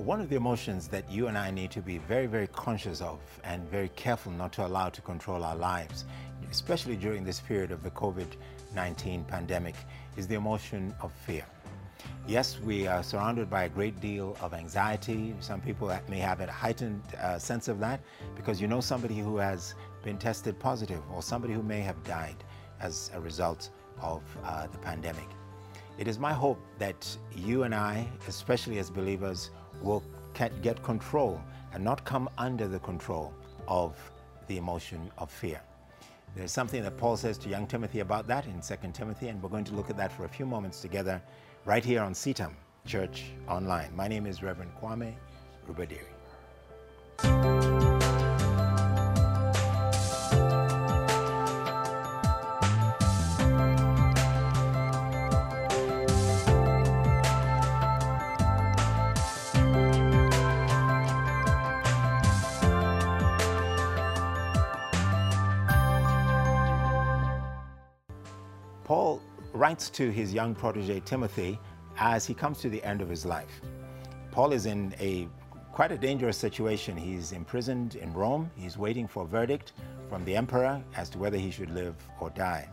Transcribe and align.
one 0.00 0.18
of 0.18 0.30
the 0.30 0.36
emotions 0.36 0.88
that 0.88 1.10
you 1.10 1.26
and 1.26 1.36
I 1.36 1.50
need 1.50 1.70
to 1.72 1.82
be 1.82 1.98
very, 1.98 2.26
very 2.26 2.46
conscious 2.46 3.02
of 3.02 3.18
and 3.44 3.68
very 3.68 3.90
careful 3.96 4.32
not 4.32 4.50
to 4.54 4.66
allow 4.66 4.88
to 4.88 5.02
control 5.02 5.44
our 5.44 5.54
lives, 5.54 6.06
especially 6.50 6.96
during 6.96 7.22
this 7.22 7.40
period 7.40 7.70
of 7.70 7.82
the 7.82 7.90
COVID 7.90 8.26
19 8.74 9.24
pandemic, 9.24 9.74
is 10.16 10.26
the 10.26 10.36
emotion 10.36 10.94
of 11.02 11.12
fear. 11.12 11.44
Yes, 12.26 12.58
we 12.60 12.86
are 12.86 13.02
surrounded 13.02 13.50
by 13.50 13.64
a 13.64 13.68
great 13.68 14.00
deal 14.00 14.38
of 14.40 14.54
anxiety. 14.54 15.34
Some 15.40 15.60
people 15.60 15.94
may 16.08 16.18
have 16.18 16.40
a 16.40 16.50
heightened 16.50 17.02
uh, 17.20 17.38
sense 17.38 17.68
of 17.68 17.78
that 17.80 18.00
because 18.36 18.58
you 18.58 18.68
know 18.68 18.80
somebody 18.80 19.18
who 19.18 19.36
has 19.36 19.74
been 20.02 20.16
tested 20.16 20.58
positive 20.58 21.02
or 21.12 21.22
somebody 21.22 21.52
who 21.52 21.62
may 21.62 21.80
have 21.80 22.02
died 22.04 22.36
as 22.80 23.10
a 23.14 23.20
result 23.20 23.68
of 24.00 24.22
uh, 24.44 24.66
the 24.68 24.78
pandemic. 24.78 25.28
It 25.98 26.08
is 26.08 26.18
my 26.18 26.32
hope 26.32 26.58
that 26.78 27.06
you 27.36 27.64
and 27.64 27.74
I, 27.74 28.08
especially 28.26 28.78
as 28.78 28.88
believers, 28.88 29.50
will 29.82 30.02
get 30.62 30.82
control 30.82 31.40
and 31.72 31.82
not 31.82 32.04
come 32.04 32.28
under 32.38 32.66
the 32.68 32.78
control 32.80 33.32
of 33.68 33.96
the 34.46 34.56
emotion 34.56 35.10
of 35.18 35.30
fear. 35.30 35.60
There's 36.34 36.52
something 36.52 36.82
that 36.82 36.96
Paul 36.96 37.16
says 37.16 37.38
to 37.38 37.48
young 37.48 37.66
Timothy 37.66 38.00
about 38.00 38.26
that 38.28 38.46
in 38.46 38.60
2 38.60 38.92
Timothy, 38.92 39.28
and 39.28 39.42
we're 39.42 39.48
going 39.48 39.64
to 39.64 39.74
look 39.74 39.90
at 39.90 39.96
that 39.96 40.12
for 40.12 40.24
a 40.24 40.28
few 40.28 40.46
moments 40.46 40.80
together 40.80 41.20
right 41.64 41.84
here 41.84 42.02
on 42.02 42.14
CITAM 42.14 42.52
Church 42.86 43.24
Online. 43.48 43.94
My 43.96 44.08
name 44.08 44.26
is 44.26 44.42
Reverend 44.42 44.72
Kamau 44.80 45.12
Rubadiri. 45.68 46.19
Paul 68.90 69.22
writes 69.52 69.88
to 69.90 70.10
his 70.10 70.34
young 70.34 70.52
protege 70.52 70.98
Timothy 71.04 71.60
as 71.96 72.26
he 72.26 72.34
comes 72.34 72.58
to 72.58 72.68
the 72.68 72.82
end 72.82 73.00
of 73.00 73.08
his 73.08 73.24
life. 73.24 73.60
Paul 74.32 74.52
is 74.52 74.66
in 74.66 74.92
a 74.98 75.28
quite 75.70 75.92
a 75.92 75.96
dangerous 75.96 76.36
situation. 76.36 76.96
He's 76.96 77.30
imprisoned 77.30 77.94
in 77.94 78.12
Rome. 78.12 78.50
He's 78.56 78.76
waiting 78.76 79.06
for 79.06 79.22
a 79.22 79.26
verdict 79.28 79.74
from 80.08 80.24
the 80.24 80.34
emperor 80.34 80.82
as 80.96 81.08
to 81.10 81.18
whether 81.18 81.38
he 81.38 81.52
should 81.52 81.70
live 81.70 81.94
or 82.18 82.30
die. 82.30 82.68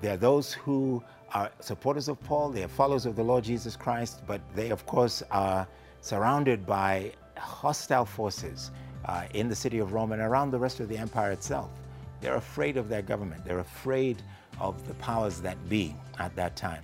There 0.00 0.14
are 0.14 0.16
those 0.16 0.52
who 0.52 1.00
are 1.32 1.48
supporters 1.60 2.08
of 2.08 2.20
Paul, 2.24 2.50
they 2.50 2.64
are 2.64 2.68
followers 2.82 3.06
of 3.06 3.14
the 3.14 3.22
Lord 3.22 3.44
Jesus 3.44 3.76
Christ, 3.76 4.22
but 4.26 4.40
they, 4.56 4.70
of 4.70 4.84
course, 4.84 5.22
are 5.30 5.68
surrounded 6.00 6.66
by 6.66 7.12
hostile 7.38 8.04
forces 8.04 8.72
uh, 9.04 9.26
in 9.32 9.48
the 9.48 9.54
city 9.54 9.78
of 9.78 9.92
Rome 9.92 10.10
and 10.10 10.20
around 10.20 10.50
the 10.50 10.58
rest 10.58 10.80
of 10.80 10.88
the 10.88 10.98
empire 10.98 11.30
itself. 11.30 11.70
They're 12.20 12.36
afraid 12.36 12.76
of 12.76 12.88
their 12.88 13.02
government. 13.02 13.44
They're 13.44 13.58
afraid 13.60 14.22
of 14.60 14.86
the 14.86 14.94
powers 14.94 15.40
that 15.40 15.68
be 15.68 15.94
at 16.18 16.34
that 16.36 16.56
time. 16.56 16.82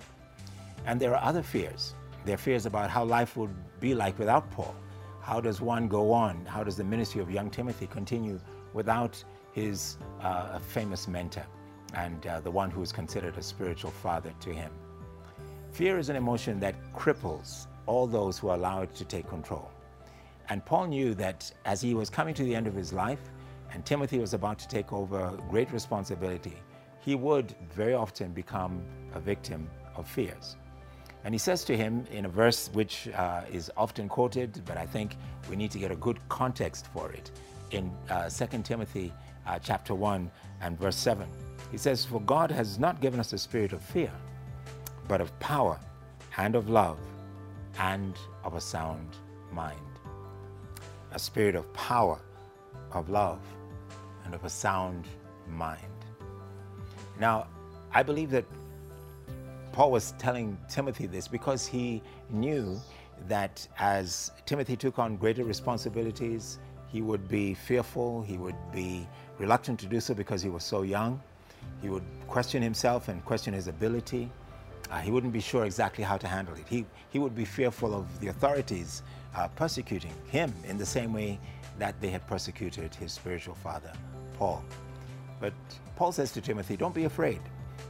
And 0.85 0.99
there 0.99 1.15
are 1.15 1.23
other 1.23 1.43
fears. 1.43 1.95
There 2.25 2.35
are 2.35 2.37
fears 2.37 2.65
about 2.65 2.89
how 2.89 3.03
life 3.03 3.37
would 3.37 3.53
be 3.79 3.95
like 3.95 4.17
without 4.19 4.49
Paul. 4.51 4.75
How 5.21 5.39
does 5.39 5.61
one 5.61 5.87
go 5.87 6.11
on? 6.11 6.45
How 6.45 6.63
does 6.63 6.75
the 6.75 6.83
ministry 6.83 7.21
of 7.21 7.29
young 7.31 7.49
Timothy 7.49 7.87
continue 7.87 8.39
without 8.73 9.23
his 9.53 9.97
uh, 10.21 10.59
famous 10.59 11.07
mentor 11.07 11.45
and 11.93 12.25
uh, 12.25 12.39
the 12.39 12.51
one 12.51 12.71
who 12.71 12.81
is 12.81 12.91
considered 12.91 13.37
a 13.37 13.43
spiritual 13.43 13.91
father 13.91 14.33
to 14.39 14.53
him? 14.53 14.71
Fear 15.71 15.99
is 15.99 16.09
an 16.09 16.15
emotion 16.15 16.59
that 16.59 16.75
cripples 16.93 17.67
all 17.85 18.07
those 18.07 18.37
who 18.37 18.51
allow 18.51 18.81
it 18.81 18.93
to 18.95 19.05
take 19.05 19.27
control. 19.27 19.71
And 20.49 20.65
Paul 20.65 20.87
knew 20.87 21.13
that 21.15 21.51
as 21.65 21.81
he 21.81 21.93
was 21.93 22.09
coming 22.09 22.33
to 22.33 22.43
the 22.43 22.53
end 22.55 22.67
of 22.67 22.73
his 22.73 22.91
life 22.91 23.21
and 23.73 23.85
Timothy 23.85 24.19
was 24.19 24.33
about 24.33 24.59
to 24.59 24.67
take 24.67 24.91
over 24.91 25.37
great 25.49 25.71
responsibility, 25.71 26.57
he 26.99 27.15
would 27.15 27.55
very 27.73 27.93
often 27.93 28.31
become 28.31 28.83
a 29.13 29.19
victim 29.19 29.69
of 29.95 30.07
fears. 30.07 30.55
And 31.23 31.33
he 31.33 31.37
says 31.37 31.63
to 31.65 31.77
him 31.77 32.05
in 32.11 32.25
a 32.25 32.29
verse 32.29 32.69
which 32.73 33.07
uh, 33.09 33.41
is 33.51 33.71
often 33.77 34.09
quoted, 34.09 34.61
but 34.65 34.77
I 34.77 34.85
think 34.85 35.17
we 35.49 35.55
need 35.55 35.71
to 35.71 35.79
get 35.79 35.91
a 35.91 35.95
good 35.95 36.17
context 36.29 36.87
for 36.93 37.11
it, 37.11 37.31
in 37.71 37.91
uh, 38.09 38.29
2 38.29 38.63
Timothy 38.63 39.13
uh, 39.47 39.59
chapter 39.59 39.93
1 39.95 40.29
and 40.61 40.79
verse 40.79 40.95
7. 40.95 41.27
He 41.71 41.77
says, 41.77 42.03
For 42.03 42.19
God 42.21 42.51
has 42.51 42.79
not 42.79 43.01
given 43.01 43.19
us 43.19 43.33
a 43.33 43.37
spirit 43.37 43.71
of 43.73 43.81
fear, 43.81 44.11
but 45.07 45.21
of 45.21 45.37
power 45.39 45.79
and 46.37 46.55
of 46.55 46.69
love 46.69 46.99
and 47.79 48.15
of 48.43 48.55
a 48.55 48.61
sound 48.61 49.15
mind. 49.51 49.79
A 51.13 51.19
spirit 51.19 51.55
of 51.55 51.71
power, 51.73 52.19
of 52.93 53.09
love, 53.09 53.39
and 54.31 54.39
of 54.39 54.45
a 54.45 54.49
sound 54.49 55.07
mind. 55.49 56.05
Now, 57.19 57.47
I 57.93 58.01
believe 58.01 58.31
that 58.31 58.45
Paul 59.73 59.91
was 59.91 60.13
telling 60.17 60.57
Timothy 60.69 61.05
this 61.05 61.27
because 61.27 61.67
he 61.67 62.01
knew 62.29 62.79
that 63.27 63.67
as 63.77 64.31
Timothy 64.45 64.77
took 64.77 64.99
on 64.99 65.17
greater 65.17 65.43
responsibilities, 65.43 66.59
he 66.87 67.01
would 67.01 67.27
be 67.27 67.53
fearful, 67.53 68.21
he 68.21 68.37
would 68.37 68.55
be 68.73 69.05
reluctant 69.37 69.79
to 69.81 69.85
do 69.85 69.99
so 69.99 70.13
because 70.13 70.41
he 70.41 70.49
was 70.49 70.63
so 70.63 70.83
young. 70.83 71.21
He 71.81 71.89
would 71.89 72.03
question 72.27 72.61
himself 72.61 73.09
and 73.09 73.23
question 73.25 73.53
his 73.53 73.67
ability. 73.67 74.31
Uh, 74.89 74.99
he 74.99 75.11
wouldn't 75.11 75.33
be 75.33 75.41
sure 75.41 75.65
exactly 75.65 76.05
how 76.05 76.15
to 76.17 76.27
handle 76.27 76.55
it. 76.55 76.65
He, 76.69 76.85
he 77.09 77.19
would 77.19 77.35
be 77.35 77.45
fearful 77.45 77.93
of 77.93 78.05
the 78.21 78.27
authorities 78.27 79.03
uh, 79.35 79.49
persecuting 79.49 80.13
him 80.29 80.53
in 80.65 80.77
the 80.77 80.85
same 80.85 81.11
way 81.11 81.37
that 81.79 81.99
they 81.99 82.09
had 82.09 82.25
persecuted 82.27 82.93
his 82.95 83.11
spiritual 83.11 83.55
father, 83.55 83.91
Paul. 84.41 84.63
But 85.39 85.53
Paul 85.95 86.11
says 86.11 86.31
to 86.31 86.41
Timothy, 86.41 86.75
don't 86.75 86.95
be 86.95 87.03
afraid. 87.03 87.41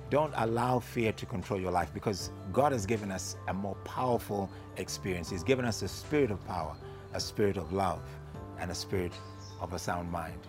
Don't 0.10 0.34
allow 0.36 0.80
fear 0.80 1.14
to 1.14 1.26
control 1.26 1.58
your 1.58 1.72
life 1.72 1.94
because 1.94 2.30
God 2.52 2.74
has 2.74 2.86
given 2.86 3.10
us 3.10 3.38
a 3.48 3.54
more 3.54 3.76
powerful 3.86 4.50
experience. 4.76 5.30
He's 5.30 5.44
given 5.44 5.64
us 5.64 5.82
a 5.82 5.88
spirit 5.88 6.30
of 6.30 6.46
power, 6.46 6.76
a 7.14 7.22
spirit 7.22 7.56
of 7.56 7.72
love, 7.72 8.02
and 8.60 8.70
a 8.70 8.76
spirit 8.76 9.14
of 9.62 9.72
a 9.72 9.80
sound 9.80 10.12
mind. 10.12 10.42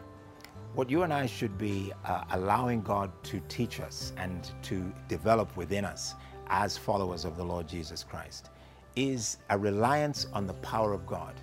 What 0.75 0.91
you 0.91 1.05
and 1.05 1.15
I 1.15 1.27
should 1.27 1.57
be 1.57 1.93
uh, 2.05 2.25
allowing 2.33 2.83
God 2.83 3.13
to 3.31 3.41
teach 3.49 3.79
us 3.79 4.13
and 4.17 4.51
to 4.63 4.93
develop 5.07 5.57
within 5.57 5.85
us 5.85 6.17
as 6.49 6.77
followers 6.77 7.25
of 7.25 7.37
the 7.37 7.45
Lord 7.45 7.69
Jesus 7.69 8.03
Christ 8.03 8.51
is 8.97 9.37
a 9.51 9.57
reliance 9.57 10.27
on 10.33 10.49
the 10.49 10.55
power 10.55 10.93
of 10.95 11.07
God. 11.07 11.35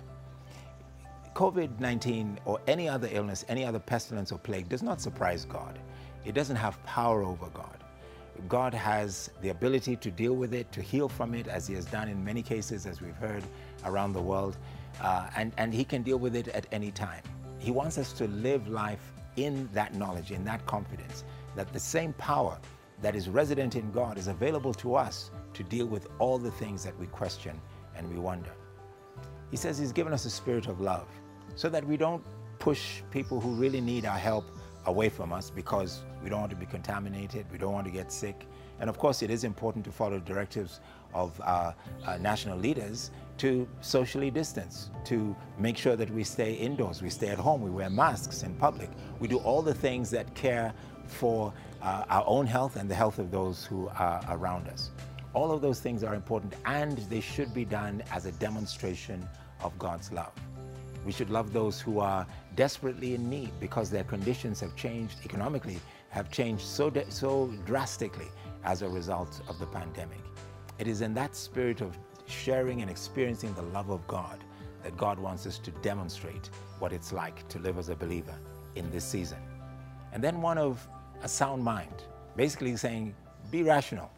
COVID 1.40 1.80
19 1.80 2.38
or 2.44 2.60
any 2.66 2.86
other 2.86 3.08
illness, 3.10 3.46
any 3.48 3.64
other 3.64 3.78
pestilence 3.78 4.30
or 4.30 4.36
plague 4.36 4.68
does 4.68 4.82
not 4.82 5.00
surprise 5.00 5.46
God. 5.46 5.78
It 6.26 6.34
doesn't 6.34 6.56
have 6.56 6.84
power 6.84 7.22
over 7.22 7.48
God. 7.54 7.82
God 8.46 8.74
has 8.74 9.30
the 9.40 9.48
ability 9.48 9.96
to 9.96 10.10
deal 10.10 10.34
with 10.34 10.52
it, 10.52 10.70
to 10.72 10.82
heal 10.82 11.08
from 11.08 11.32
it, 11.32 11.48
as 11.48 11.66
He 11.66 11.72
has 11.76 11.86
done 11.86 12.08
in 12.08 12.22
many 12.22 12.42
cases, 12.42 12.84
as 12.84 13.00
we've 13.00 13.16
heard 13.16 13.42
around 13.86 14.12
the 14.12 14.20
world. 14.20 14.58
Uh, 15.00 15.30
and, 15.34 15.54
and 15.56 15.72
He 15.72 15.82
can 15.82 16.02
deal 16.02 16.18
with 16.18 16.36
it 16.36 16.48
at 16.48 16.66
any 16.72 16.90
time. 16.90 17.22
He 17.58 17.70
wants 17.70 17.96
us 17.96 18.12
to 18.18 18.26
live 18.26 18.68
life 18.68 19.14
in 19.36 19.66
that 19.72 19.94
knowledge, 19.94 20.32
in 20.32 20.44
that 20.44 20.66
confidence, 20.66 21.24
that 21.56 21.72
the 21.72 21.80
same 21.80 22.12
power 22.12 22.58
that 23.00 23.16
is 23.16 23.30
resident 23.30 23.76
in 23.76 23.90
God 23.92 24.18
is 24.18 24.28
available 24.28 24.74
to 24.74 24.94
us 24.94 25.30
to 25.54 25.62
deal 25.62 25.86
with 25.86 26.06
all 26.18 26.36
the 26.36 26.50
things 26.50 26.84
that 26.84 26.98
we 26.98 27.06
question 27.06 27.58
and 27.96 28.06
we 28.10 28.18
wonder. 28.18 28.52
He 29.50 29.56
says 29.56 29.78
He's 29.78 29.90
given 29.90 30.12
us 30.12 30.26
a 30.26 30.30
spirit 30.30 30.66
of 30.66 30.82
love 30.82 31.08
so 31.56 31.68
that 31.68 31.86
we 31.86 31.96
don't 31.96 32.22
push 32.58 33.02
people 33.10 33.40
who 33.40 33.50
really 33.54 33.80
need 33.80 34.04
our 34.04 34.18
help 34.18 34.44
away 34.86 35.08
from 35.08 35.32
us 35.32 35.50
because 35.50 36.02
we 36.22 36.30
don't 36.30 36.40
want 36.40 36.50
to 36.50 36.56
be 36.56 36.66
contaminated, 36.66 37.46
we 37.52 37.58
don't 37.58 37.72
want 37.72 37.86
to 37.86 37.92
get 37.92 38.12
sick. 38.12 38.46
And 38.80 38.88
of 38.88 38.98
course, 38.98 39.22
it 39.22 39.30
is 39.30 39.44
important 39.44 39.84
to 39.84 39.92
follow 39.92 40.18
directives 40.18 40.80
of 41.12 41.38
our, 41.44 41.74
our 42.06 42.18
national 42.18 42.58
leaders 42.58 43.10
to 43.38 43.68
socially 43.80 44.30
distance, 44.30 44.90
to 45.04 45.34
make 45.58 45.76
sure 45.76 45.96
that 45.96 46.10
we 46.10 46.24
stay 46.24 46.54
indoors, 46.54 47.02
we 47.02 47.10
stay 47.10 47.28
at 47.28 47.38
home, 47.38 47.62
we 47.62 47.70
wear 47.70 47.90
masks 47.90 48.42
in 48.42 48.54
public. 48.54 48.90
We 49.18 49.28
do 49.28 49.38
all 49.38 49.62
the 49.62 49.74
things 49.74 50.10
that 50.10 50.34
care 50.34 50.72
for 51.06 51.52
uh, 51.82 52.04
our 52.08 52.24
own 52.26 52.46
health 52.46 52.76
and 52.76 52.90
the 52.90 52.94
health 52.94 53.18
of 53.18 53.30
those 53.30 53.64
who 53.64 53.88
are 53.96 54.22
around 54.28 54.68
us. 54.68 54.90
All 55.32 55.52
of 55.52 55.62
those 55.62 55.80
things 55.80 56.04
are 56.04 56.14
important 56.14 56.54
and 56.66 56.98
they 57.08 57.20
should 57.20 57.54
be 57.54 57.64
done 57.64 58.02
as 58.12 58.26
a 58.26 58.32
demonstration 58.32 59.26
of 59.62 59.78
God's 59.78 60.12
love. 60.12 60.32
We 61.04 61.12
should 61.12 61.30
love 61.30 61.52
those 61.52 61.80
who 61.80 61.98
are 61.98 62.26
desperately 62.56 63.14
in 63.14 63.30
need 63.30 63.50
because 63.58 63.90
their 63.90 64.04
conditions 64.04 64.60
have 64.60 64.76
changed 64.76 65.18
economically, 65.24 65.78
have 66.10 66.30
changed 66.30 66.62
so, 66.64 66.92
so 67.08 67.52
drastically 67.64 68.28
as 68.64 68.82
a 68.82 68.88
result 68.88 69.40
of 69.48 69.58
the 69.58 69.66
pandemic. 69.66 70.20
It 70.78 70.86
is 70.86 71.00
in 71.00 71.14
that 71.14 71.34
spirit 71.34 71.80
of 71.80 71.96
sharing 72.26 72.82
and 72.82 72.90
experiencing 72.90 73.54
the 73.54 73.62
love 73.62 73.90
of 73.90 74.06
God 74.06 74.44
that 74.82 74.96
God 74.96 75.18
wants 75.18 75.46
us 75.46 75.58
to 75.58 75.70
demonstrate 75.82 76.50
what 76.78 76.92
it's 76.92 77.12
like 77.12 77.46
to 77.48 77.58
live 77.58 77.78
as 77.78 77.88
a 77.88 77.94
believer 77.96 78.38
in 78.74 78.90
this 78.90 79.04
season. 79.04 79.38
And 80.12 80.22
then 80.22 80.40
one 80.40 80.58
of 80.58 80.86
a 81.22 81.28
sound 81.28 81.62
mind, 81.62 82.04
basically 82.36 82.76
saying, 82.76 83.14
be 83.50 83.62
rational. 83.62 84.10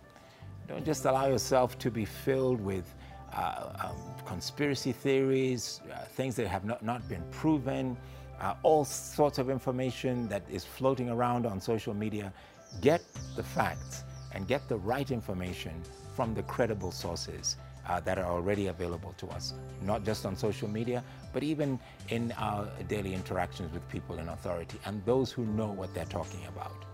Don't 0.69 0.85
just 0.85 1.05
allow 1.05 1.27
yourself 1.27 1.79
to 1.81 1.91
be 1.91 2.05
filled 2.05 2.61
with 2.61 2.95
um, 3.35 3.97
conspiracy 4.27 4.93
theories, 4.93 5.81
uh, 5.93 6.05
things 6.05 6.37
that 6.37 6.47
have 6.47 6.65
not, 6.65 6.83
not 6.83 7.07
been 7.09 7.23
proven, 7.31 7.97
uh, 8.41 8.55
all 8.63 8.85
sorts 8.85 9.39
of 9.39 9.49
information 9.49 10.29
that 10.29 10.43
is 10.51 10.65
floating 10.65 11.09
around 11.09 11.47
on 11.47 11.61
social 11.61 11.95
media. 11.95 12.33
Get 12.81 13.03
the 13.37 13.43
facts 13.43 14.05
and 14.33 14.47
get 14.49 14.69
the 14.69 14.77
right 14.77 15.11
information 15.11 15.83
from 16.15 16.35
the 16.35 16.43
credible 16.43 16.93
sources 16.93 17.57
uh, 17.89 18.01
that 18.01 18.19
are 18.19 18.31
already 18.31 18.69
available 18.69 19.15
to 19.19 19.27
us, 19.29 19.55
not 19.83 20.05
just 20.05 20.25
on 20.25 20.37
social 20.37 20.69
media, 20.69 21.03
but 21.33 21.43
even 21.43 21.79
in 22.09 22.33
our 22.39 22.69
daily 22.89 23.15
interactions 23.15 23.73
with 23.73 23.87
people 23.89 24.19
in 24.19 24.29
authority 24.29 24.79
and 24.85 25.05
those 25.05 25.33
who 25.33 25.45
know 25.47 25.67
what 25.67 25.93
they're 25.95 26.05
talking 26.05 26.47
about. 26.47 26.85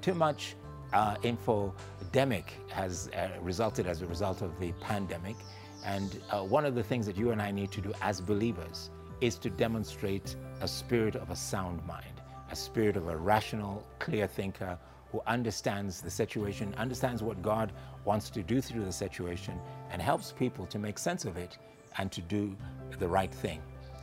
Too 0.00 0.14
much 0.14 0.54
uh, 0.92 1.16
infodemic 1.16 2.44
has 2.70 3.08
uh, 3.08 3.28
resulted 3.40 3.86
as 3.86 4.02
a 4.02 4.06
result 4.06 4.42
of 4.42 4.58
the 4.60 4.72
pandemic. 4.80 5.36
And 5.84 6.20
uh, 6.30 6.42
one 6.42 6.64
of 6.64 6.74
the 6.74 6.82
things 6.82 7.06
that 7.06 7.16
you 7.16 7.30
and 7.30 7.40
I 7.40 7.50
need 7.50 7.70
to 7.72 7.80
do 7.80 7.92
as 8.02 8.20
believers 8.20 8.90
is 9.20 9.36
to 9.38 9.50
demonstrate 9.50 10.36
a 10.60 10.68
spirit 10.68 11.16
of 11.16 11.30
a 11.30 11.36
sound 11.36 11.84
mind, 11.86 12.20
a 12.50 12.56
spirit 12.56 12.96
of 12.96 13.08
a 13.08 13.16
rational, 13.16 13.86
clear 13.98 14.26
thinker 14.26 14.78
who 15.12 15.20
understands 15.26 16.00
the 16.00 16.10
situation, 16.10 16.74
understands 16.78 17.22
what 17.22 17.42
God 17.42 17.72
wants 18.04 18.30
to 18.30 18.42
do 18.42 18.60
through 18.60 18.84
the 18.84 18.92
situation, 18.92 19.58
and 19.90 20.00
helps 20.00 20.32
people 20.32 20.66
to 20.66 20.78
make 20.78 20.98
sense 20.98 21.24
of 21.24 21.36
it 21.36 21.58
and 21.98 22.12
to 22.12 22.20
do 22.22 22.56
the 22.98 23.08
right 23.08 23.32
thing 23.32 23.60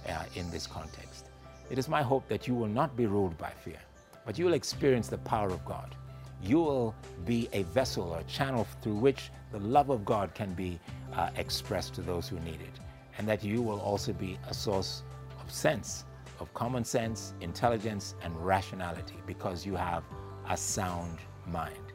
uh, 0.10 0.24
in 0.36 0.50
this 0.52 0.68
context. 0.68 1.30
It 1.70 1.78
is 1.78 1.88
my 1.88 2.02
hope 2.02 2.28
that 2.28 2.48
you 2.48 2.56
will 2.56 2.68
not 2.68 2.96
be 2.96 3.06
ruled 3.06 3.38
by 3.38 3.50
fear, 3.50 3.80
but 4.26 4.38
you 4.38 4.46
will 4.46 4.54
experience 4.54 5.08
the 5.08 5.18
power 5.20 5.50
of 5.50 5.64
God. 5.66 5.96
You 6.42 6.60
will 6.60 6.96
be 7.26 7.50
a 7.54 7.64
vessel 7.64 8.12
or 8.14 8.22
channel 8.24 8.68
through 8.82 8.96
which 8.96 9.32
the 9.52 9.60
love 9.60 9.90
of 9.90 10.06
God 10.06 10.34
can 10.34 10.54
be 10.54 10.80
uh, 11.14 11.30
expressed 11.36 11.94
to 11.96 12.02
those 12.02 12.28
who 12.28 12.40
need 12.42 12.62
it, 12.62 12.80
and 13.18 13.28
that 13.28 13.44
you 13.44 13.62
will 13.62 13.80
also 13.80 14.14
be 14.14 14.38
a 14.48 14.54
source 14.54 15.04
of 15.42 15.52
sense, 15.52 16.06
of 16.40 16.54
common 16.54 16.84
sense, 16.84 17.34
intelligence, 17.42 18.16
and 18.22 18.36
rationality 18.46 19.16
because 19.26 19.66
you 19.66 19.76
have 19.76 20.04
a 20.50 20.56
sound 20.56 21.18
mind. 21.48 21.94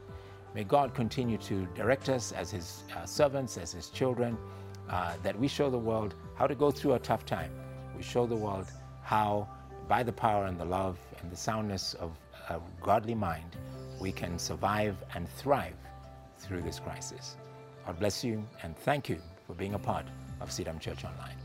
May 0.55 0.65
God 0.65 0.94
continue 0.94 1.39
to 1.39 1.67
direct 1.75 2.09
us 2.09 2.33
as 2.33 2.50
His 2.50 2.85
uh, 2.94 3.06
servants, 3.06 3.56
as 3.56 3.73
His 3.73 3.89
children, 3.89 4.37
uh, 4.91 5.15
that 5.23 5.39
we 5.39 5.49
show 5.49 5.71
the 5.71 5.79
world 5.79 6.15
how 6.35 6.47
to 6.47 6.55
go 6.55 6.71
through 6.71 6.94
a 6.94 6.99
tough 6.99 7.25
time. 7.25 7.50
We 7.97 8.03
show 8.03 8.27
the 8.27 8.37
world 8.37 8.67
how, 9.03 9.49
by 9.89 10.03
the 10.03 10.12
power 10.12 10.47
and 10.47 10.59
the 10.59 10.65
love 10.65 10.99
and 11.21 11.31
the 11.31 11.37
soundness 11.37 11.94
of 11.94 12.19
a 12.50 12.61
godly 12.83 13.15
mind, 13.15 13.56
we 14.02 14.10
can 14.10 14.37
survive 14.37 14.96
and 15.14 15.28
thrive 15.28 15.76
through 16.38 16.60
this 16.60 16.81
crisis. 16.81 17.37
God 17.87 18.00
bless 18.00 18.25
you 18.25 18.44
and 18.64 18.76
thank 18.76 19.08
you 19.08 19.19
for 19.46 19.54
being 19.54 19.75
a 19.75 19.78
part 19.78 20.06
of 20.40 20.50
CITAM 20.50 20.81
Church 20.81 21.04
Online. 21.04 21.42